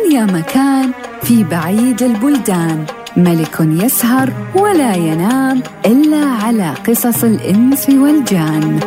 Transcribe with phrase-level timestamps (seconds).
[0.00, 0.90] كان يا مكان
[1.22, 2.84] في بعيد البلدان.
[3.16, 8.80] ملك يسهر ولا ينام إلا على قصص الإنس والجان.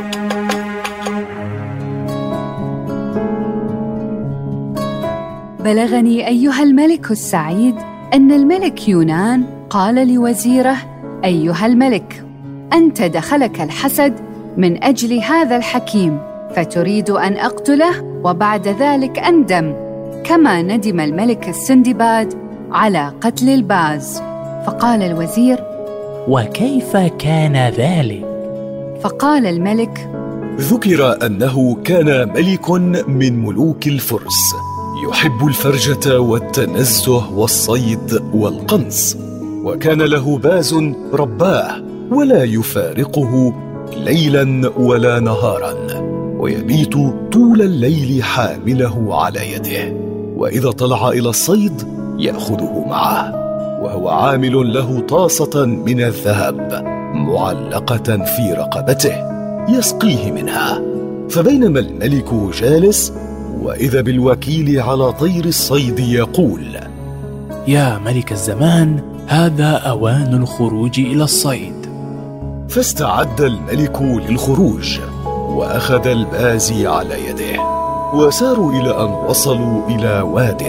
[5.60, 7.76] بلغني أيها الملك السعيد
[8.14, 10.78] أن الملك يونان قال لوزيره
[11.26, 12.26] أيها الملك
[12.74, 14.14] أنت دخلك الحسد
[14.58, 16.20] من أجل هذا الحكيم
[16.56, 19.93] فتريد أن أقتله وبعد ذلك أندم.
[20.24, 22.34] كما ندم الملك السندباد
[22.72, 24.22] على قتل الباز.
[24.66, 25.60] فقال الوزير
[26.28, 28.26] وكيف كان ذلك؟
[29.02, 30.10] فقال الملك
[30.60, 32.72] ذكر أنه كان ملك
[33.08, 34.56] من ملوك الفرس
[35.10, 39.18] يحب الفرجة والتنزه والصيد والقنص
[39.64, 40.76] وكان له باز
[41.14, 43.54] رباه ولا يفارقه
[43.98, 45.74] ليلا ولا نهارا
[46.38, 46.94] ويبيت
[47.32, 50.13] طول الليل حامله على يده.
[50.44, 53.32] وإذا طلع إلى الصيد يأخذه معه
[53.84, 59.16] وهو عامل له طاسة من الذهب معلقة في رقبته
[59.70, 60.82] يسقيه منها.
[61.30, 63.14] فبينما الملك جالس
[63.62, 66.80] وإذا بالوكيل على طير الصيد يقول
[67.68, 71.86] يا ملك الزمان هذا أوان الخروج إلى الصيد.
[72.70, 77.83] فاستعد الملك للخروج وأخذ البازي على يده.
[78.14, 80.62] وساروا إلى أن وصلوا إلى واد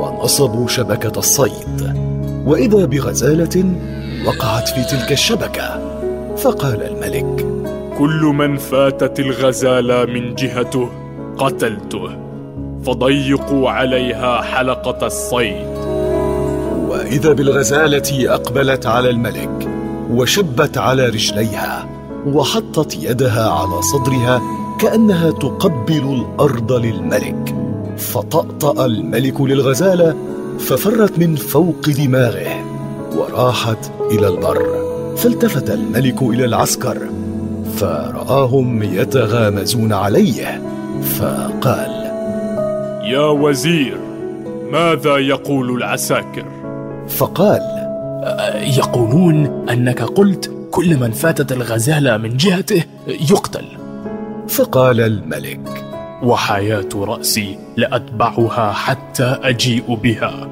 [0.00, 1.96] ونصبوا شبكة الصيد.
[2.46, 3.64] وإذا بغزالة
[4.26, 5.80] وقعت في تلك الشبكة
[6.36, 7.46] فقال الملك
[7.98, 10.88] كل من فاتت الغزالة من جهته
[11.38, 12.08] قتلته
[12.84, 15.66] فضيقوا عليها حلقة الصيد.
[16.88, 19.68] وإذا بالغزالة أقبلت على الملك
[20.10, 21.88] وشبت على رجليها
[22.26, 27.54] وحطت يدها على صدرها كأنها تقبل الأرض للملك.
[27.98, 30.16] فطأطأ الملك للغزالة
[30.58, 32.64] ففرت من فوق دماغه
[33.16, 34.86] وراحت إلى البر.
[35.16, 36.98] فالتفت الملك إلى العسكر
[37.76, 40.62] فرآهم يتغامزون عليه
[41.02, 41.90] فقال
[43.04, 43.98] يا وزير
[44.72, 46.44] ماذا يقول العساكر؟
[47.08, 47.60] فقال
[48.78, 53.75] يقولون أنك قلت كل من فاتت الغزالة من جهته يقتل.
[54.48, 55.84] فقال الملك.
[56.22, 60.48] وحياة رأسي لأتبعها حتى أجيء بها.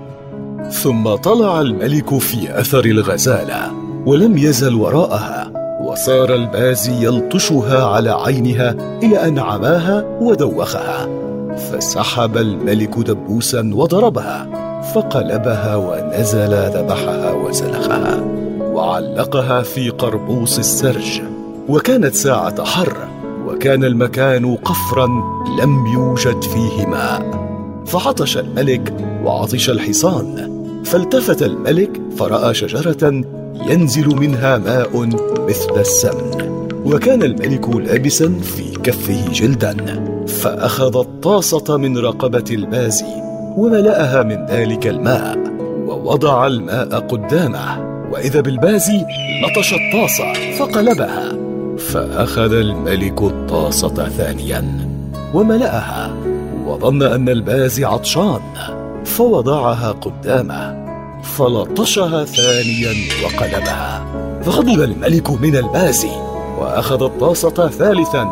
[0.70, 3.72] ثم طلع الملك في أثر الغزالة
[4.06, 5.50] ولم يزل وراءها
[5.80, 11.08] وصار البازي يلطشها على عينها إلى أن عماها ودوخها.
[11.56, 14.46] فسحب الملك دبوسا وضربها
[14.94, 18.20] فقلبها ونزل ذبحها وسلخها
[18.60, 21.20] وعلقها في قربوس السرج
[21.68, 23.13] وكانت ساعة حر.
[23.46, 25.06] وكان المكان قفرا
[25.60, 27.44] لم يوجد فيه ماء
[27.86, 28.94] فعطش الملك
[29.24, 30.54] وعطش الحصان.
[30.84, 35.06] فالتفت الملك فرأى شجرة ينزل منها ماء
[35.48, 36.54] مثل السمن.
[36.84, 39.76] وكان الملك لابسا في كفه جلدا.
[40.26, 43.22] فأخذ الطاسة من رقبة البازي
[43.56, 45.38] وملأها من ذلك الماء.
[45.86, 47.94] ووضع الماء قدامه.
[48.12, 49.04] وإذا بالبازي
[49.42, 51.43] لطش الطاسة فقلبها.
[51.78, 54.88] فأخذ الملك الطاسة ثانيا
[55.34, 56.14] وملأها
[56.66, 58.40] وظن أن البازي عطشان
[59.04, 60.84] فوضعها قدامه
[61.22, 64.04] فلطشها ثانيا وقلبها.
[64.42, 66.10] فغضب الملك من البازي
[66.58, 68.22] وأخذ الطاسة ثالثا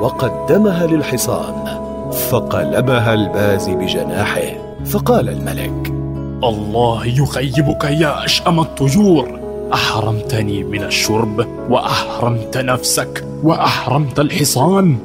[0.00, 1.64] وقدمها للحصان
[2.30, 5.94] فقلبها البازي بجناحه فقال الملك
[6.44, 9.41] الله يخيبك يا أشأم الطيور.
[9.74, 14.96] أحرمتني من الشرب وأحرمت نفسك وأحرمت الحصان.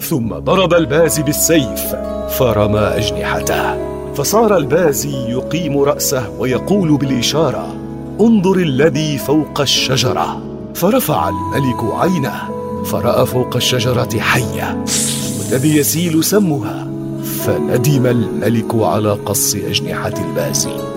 [0.00, 1.96] ثم ضرب البازي بالسيف
[2.28, 3.86] فرمى أجنحته.
[4.14, 7.74] فصار البازي يقيم رأسه ويقول بالإشارة
[8.20, 10.42] انظر الذي فوق الشجرة.
[10.74, 12.42] فرفع الملك عينه
[12.84, 14.84] فرأى فوق الشجرة حية
[15.38, 16.88] والذي يسيل سمها.
[17.22, 20.95] فندم الملك على قص أجنحة البازي.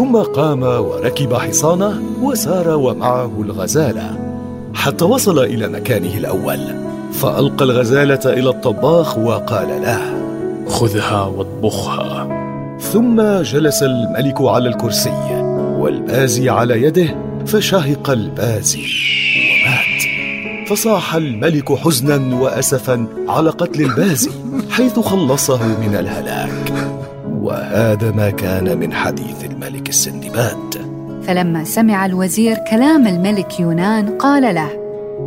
[0.00, 4.18] ثم قام وركب حصانه وسار ومعه الغزاله
[4.74, 6.58] حتى وصل إلى مكانه الأول.
[7.12, 10.00] فألقى الغزالة إلى الطباخ وقال له
[10.68, 12.28] خذها واطبخها.
[12.80, 15.42] ثم جلس الملك على الكرسي
[15.78, 17.14] والبازي على يده
[17.46, 18.84] فشهق البازي
[19.50, 20.02] ومات.
[20.68, 24.30] فصاح الملك حزنا وأسفا على قتل البازي
[24.70, 26.72] حيث خلصه من الهلاك.
[27.42, 30.90] وهذا ما كان من حديث الملك السندباد.
[31.22, 34.68] فلما سمع الوزير كلام الملك يونان قال له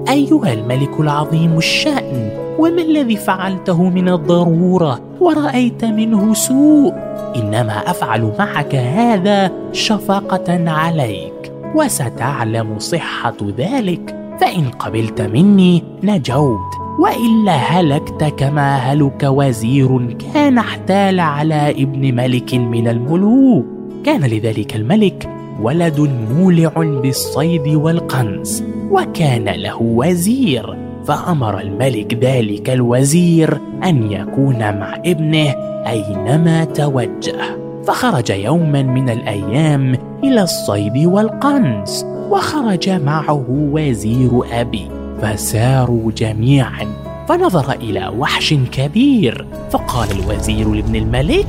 [0.09, 2.29] أيها الملك العظيم الشأن
[2.59, 6.93] وما الذي فعلته من الضرورة ورأيت منه سوء؟
[7.35, 16.82] إنما أفعل معك هذا شفقة عليك وستعلم صحة ذلك فإن قبلت مني نجوت.
[16.99, 23.65] وإلا هلكت كما هلك وزير كان احتال على ابن ملك من الملوك.
[24.03, 25.29] كان لذلك الملك
[25.61, 30.77] ولد مولع بالصيد والقنص وكان له وزير.
[31.05, 35.55] فأمر الملك ذلك الوزير أن يكون مع ابنه
[35.87, 37.57] أينما توجه.
[37.87, 46.87] فخرج يوما من الأيام إلى الصيد والقنص وخرج معه وزير ابي فساروا جميعا
[47.29, 51.47] فنظر إلى وحش كبير فقال الوزير لابن الملك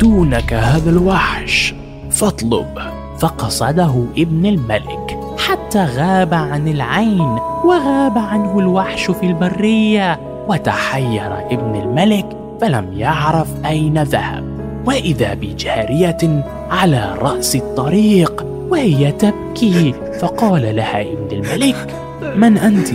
[0.00, 1.74] دونك هذا الوحش
[2.10, 2.78] فاطلب.
[3.18, 12.26] فقصده ابن الملك حتى غاب عن العين وغاب عنه الوحش في البرية وتحير ابن الملك
[12.60, 14.44] فلم يعرف أين ذهب.
[14.86, 22.88] وإذا بجارية على رأس الطريق وهي تبكي فقال لها ابن الملك من أنت؟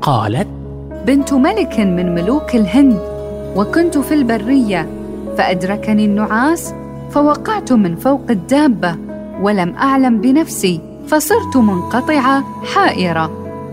[0.00, 0.46] قالت
[1.06, 2.98] بنت ملك من ملوك الهند
[3.56, 4.88] وكنت في البرية
[5.38, 6.74] فأدركني النعاس
[7.10, 8.96] فوقعت من فوق الدابة
[9.40, 13.30] ولم أعلم بنفسي فصرت منقطعة حائرة.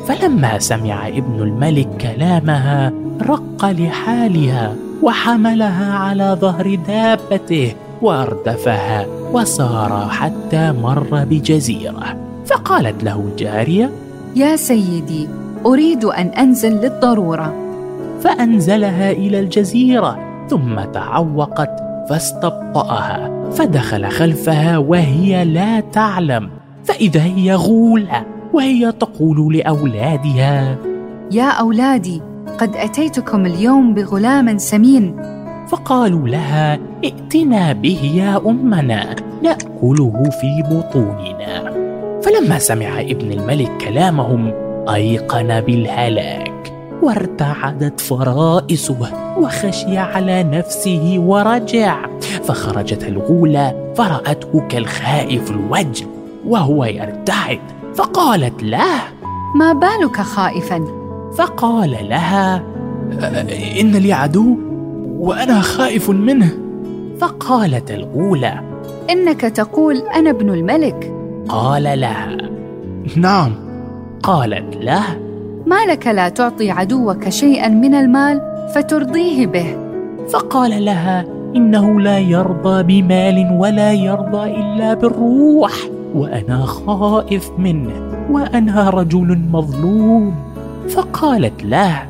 [0.08, 11.26] فلما سمع ابن الملك كلامها رق لحالها وحملها على ظهر دابته وأردفها وسار حتى مر
[11.30, 12.18] بجزيرة.
[12.46, 13.90] فقالت له الجاريه
[14.36, 15.28] يا سيدي
[15.66, 17.54] أريد أن أنزل للضرورة.
[18.22, 20.20] فأنزلها إلى الجزيرة
[20.50, 21.70] ثم تعوقت
[22.10, 26.50] فاستبطأها فدخل خلفها وهي لا تعلم
[26.84, 30.78] فإذا هي غوله وهي تقول لأولادها
[31.32, 32.22] يا أولادي
[32.58, 35.16] قد أتيتكم اليوم بغلام سمين.
[35.68, 41.71] فقالوا لها ائتنا به يا أمنا نأكله في بطوننا.
[42.32, 44.54] فلما سمع ابن الملك كلامهم
[44.90, 46.74] أيقن بالهلاك.
[47.02, 48.98] وارتعدت فرائسه
[49.38, 52.06] وخشي على نفسه ورجع.
[52.44, 56.06] فخرجت الغولة فرأته كالخائف الوجه
[56.48, 57.60] وهو يرتعد.
[57.96, 59.02] فقالت له
[59.56, 60.86] ما بالك خائفا؟
[61.38, 62.64] فقال لها
[63.80, 64.58] إن لي عدو
[65.18, 66.52] وأنا خائف منه.
[67.20, 68.62] فقالت الغولة
[69.10, 71.21] إنك تقول أنا ابن الملك.
[71.52, 72.38] قال لها
[73.18, 73.52] نعم.
[74.24, 75.04] قالت له.
[75.66, 78.42] ما لك لا تعطي عدوك شيئا من المال
[78.76, 79.78] فترضيه به.
[80.30, 81.26] فقال لها
[81.56, 85.74] إنه لا يرضى بمال ولا يرضى إلا بالروح
[86.16, 87.92] وأنا خائف منه
[88.32, 90.36] وأنا رجل مظلوم.
[90.90, 92.04] فقالت له.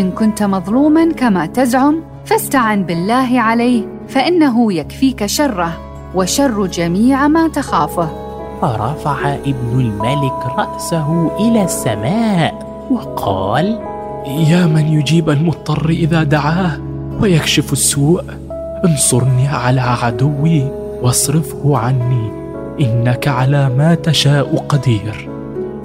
[0.00, 5.72] إن كنت مظلوما كما تزعم فاستعن بالله عليه فإنه يكفيك شره
[6.14, 8.25] وشر جميع ما تخافه.
[8.62, 12.54] فرفع ابن الملك رأسه إلى السماء
[12.90, 13.80] وقال
[14.26, 16.78] يا من يجيب المضطر إذا دعاه
[17.20, 18.22] ويكشف السوء
[18.84, 20.68] انصرني على عدوي
[21.02, 22.30] واصرفه عني
[22.80, 25.28] إنك على ما تشاء قدير.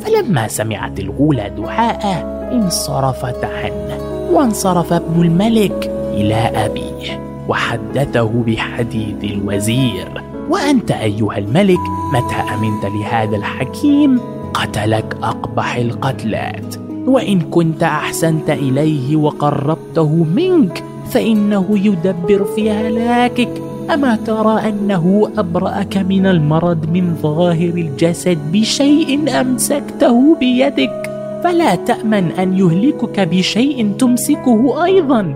[0.02, 3.98] فلما سمعت الغولة دعاءه انصرفت عنه
[4.32, 10.31] وانصرف ابن الملك إلى أبيه وحدثه بحديث الوزير.
[10.50, 11.80] وأنت أيها الملك
[12.14, 14.20] متى أمنت لهذا الحكيم؟
[14.54, 16.76] قتلك أقبح القتلات.
[17.08, 23.62] وإن كنت أحسنت إليه وقربته منك فإنه يدبر في هلاكك.
[23.94, 31.12] أما ترى أنه أبرأك من المرض من ظاهر الجسد بشيء أمسكته بيدك
[31.44, 35.36] فلا تأمن أن يهلكك بشيء تمسكه أيضا.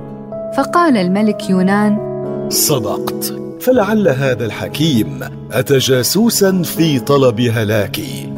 [0.57, 1.97] فقال الملك يونان
[2.49, 3.44] صدقت.
[3.59, 5.19] فلعل هذا الحكيم
[5.51, 8.33] اتى جاسوسا في طلب هلاكي.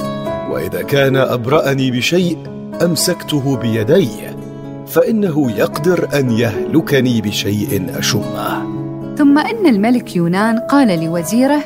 [0.51, 2.37] وإذا كان أبرأني بشيء
[2.81, 4.09] أمسكته بيدي
[4.87, 8.77] فإنه يقدر أن يهلكني بشيء اشمه
[9.17, 11.63] ثم إن الملك يونان قال لوزيره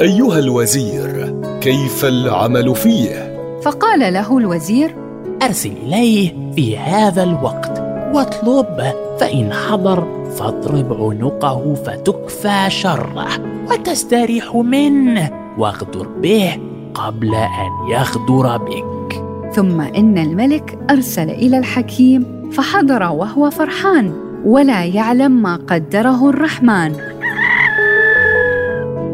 [0.00, 4.96] أيها الوزير كيف العمل فيه؟ فقال له الوزير
[5.42, 7.78] أرسل إليه في هذا الوقت
[8.14, 13.28] واطلب فإن حضر فاضرب عنقه فتكفى شره
[13.70, 16.58] وتستريح منه واغدر به
[16.94, 19.24] قبل أن يغدر بك.
[19.52, 24.12] ثم إن الملك أرسل إلى الحكيم فحضر وهو فرحان
[24.44, 26.92] ولا يعلم ما قدره الرحمن.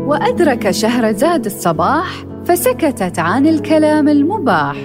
[0.06, 4.76] وأدرك شهرزاد الصباح فسكتت عن الكلام المباح.